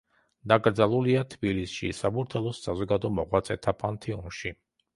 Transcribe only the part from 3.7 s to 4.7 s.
პანთეონში.